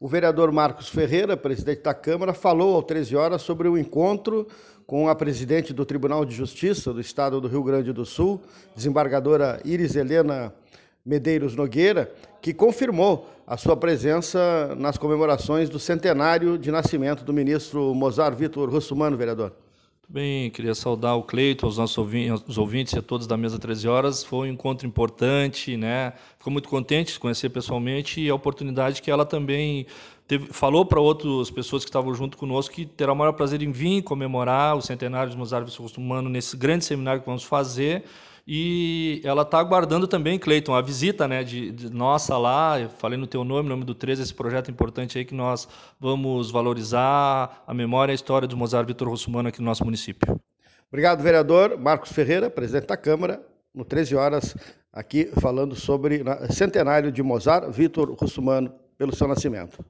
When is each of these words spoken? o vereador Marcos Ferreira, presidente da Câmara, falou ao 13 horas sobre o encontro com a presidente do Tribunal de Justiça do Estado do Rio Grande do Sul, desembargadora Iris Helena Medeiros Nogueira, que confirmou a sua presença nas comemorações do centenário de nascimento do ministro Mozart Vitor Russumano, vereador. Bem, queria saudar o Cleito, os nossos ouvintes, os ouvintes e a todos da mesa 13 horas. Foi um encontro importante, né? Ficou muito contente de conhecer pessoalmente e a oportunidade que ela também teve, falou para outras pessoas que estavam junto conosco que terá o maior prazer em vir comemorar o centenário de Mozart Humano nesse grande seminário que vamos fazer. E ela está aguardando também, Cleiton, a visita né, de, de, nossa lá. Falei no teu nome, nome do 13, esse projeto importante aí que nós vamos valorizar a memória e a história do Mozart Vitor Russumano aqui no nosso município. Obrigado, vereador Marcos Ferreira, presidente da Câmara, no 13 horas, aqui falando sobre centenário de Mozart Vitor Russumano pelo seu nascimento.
o 0.00 0.08
vereador 0.08 0.50
Marcos 0.50 0.88
Ferreira, 0.88 1.36
presidente 1.36 1.82
da 1.82 1.92
Câmara, 1.92 2.32
falou 2.32 2.74
ao 2.74 2.82
13 2.82 3.14
horas 3.14 3.42
sobre 3.42 3.68
o 3.68 3.76
encontro 3.76 4.48
com 4.86 5.10
a 5.10 5.14
presidente 5.14 5.74
do 5.74 5.84
Tribunal 5.84 6.24
de 6.24 6.34
Justiça 6.34 6.90
do 6.90 7.02
Estado 7.02 7.38
do 7.38 7.46
Rio 7.46 7.62
Grande 7.62 7.92
do 7.92 8.06
Sul, 8.06 8.40
desembargadora 8.74 9.60
Iris 9.62 9.94
Helena 9.96 10.54
Medeiros 11.04 11.54
Nogueira, 11.54 12.10
que 12.40 12.54
confirmou 12.54 13.28
a 13.46 13.58
sua 13.58 13.76
presença 13.76 14.74
nas 14.78 14.96
comemorações 14.96 15.68
do 15.68 15.78
centenário 15.78 16.56
de 16.56 16.70
nascimento 16.70 17.22
do 17.22 17.32
ministro 17.34 17.94
Mozart 17.94 18.38
Vitor 18.38 18.70
Russumano, 18.70 19.18
vereador. 19.18 19.52
Bem, 20.12 20.50
queria 20.50 20.74
saudar 20.74 21.14
o 21.14 21.22
Cleito, 21.22 21.68
os 21.68 21.78
nossos 21.78 21.96
ouvintes, 21.96 22.42
os 22.48 22.58
ouvintes 22.58 22.92
e 22.94 22.98
a 22.98 23.02
todos 23.02 23.28
da 23.28 23.36
mesa 23.36 23.60
13 23.60 23.86
horas. 23.86 24.24
Foi 24.24 24.48
um 24.48 24.52
encontro 24.52 24.84
importante, 24.84 25.76
né? 25.76 26.14
Ficou 26.36 26.52
muito 26.52 26.68
contente 26.68 27.12
de 27.12 27.20
conhecer 27.20 27.48
pessoalmente 27.50 28.20
e 28.20 28.28
a 28.28 28.34
oportunidade 28.34 29.00
que 29.02 29.08
ela 29.08 29.24
também 29.24 29.86
teve, 30.30 30.52
falou 30.52 30.86
para 30.86 31.00
outras 31.00 31.50
pessoas 31.50 31.82
que 31.82 31.90
estavam 31.90 32.14
junto 32.14 32.38
conosco 32.38 32.72
que 32.72 32.86
terá 32.86 33.12
o 33.12 33.16
maior 33.16 33.32
prazer 33.32 33.60
em 33.62 33.72
vir 33.72 34.00
comemorar 34.02 34.76
o 34.76 34.80
centenário 34.80 35.28
de 35.28 35.36
Mozart 35.36 35.68
Humano 35.98 36.28
nesse 36.30 36.56
grande 36.56 36.84
seminário 36.84 37.20
que 37.20 37.26
vamos 37.26 37.42
fazer. 37.42 38.04
E 38.46 39.20
ela 39.24 39.42
está 39.42 39.58
aguardando 39.58 40.06
também, 40.06 40.38
Cleiton, 40.38 40.72
a 40.72 40.80
visita 40.80 41.26
né, 41.26 41.42
de, 41.42 41.72
de, 41.72 41.92
nossa 41.92 42.38
lá. 42.38 42.76
Falei 42.98 43.18
no 43.18 43.26
teu 43.26 43.42
nome, 43.42 43.68
nome 43.68 43.84
do 43.84 43.92
13, 43.92 44.22
esse 44.22 44.32
projeto 44.32 44.70
importante 44.70 45.18
aí 45.18 45.24
que 45.24 45.34
nós 45.34 45.68
vamos 45.98 46.48
valorizar 46.48 47.64
a 47.66 47.74
memória 47.74 48.12
e 48.12 48.14
a 48.14 48.14
história 48.14 48.46
do 48.46 48.56
Mozart 48.56 48.86
Vitor 48.86 49.08
Russumano 49.08 49.48
aqui 49.48 49.58
no 49.58 49.66
nosso 49.66 49.84
município. 49.84 50.40
Obrigado, 50.88 51.24
vereador 51.24 51.76
Marcos 51.76 52.12
Ferreira, 52.12 52.48
presidente 52.48 52.86
da 52.86 52.96
Câmara, 52.96 53.44
no 53.74 53.84
13 53.84 54.14
horas, 54.14 54.56
aqui 54.92 55.30
falando 55.40 55.74
sobre 55.74 56.22
centenário 56.50 57.10
de 57.10 57.20
Mozart 57.20 57.68
Vitor 57.72 58.12
Russumano 58.12 58.72
pelo 58.96 59.14
seu 59.14 59.26
nascimento. 59.26 59.84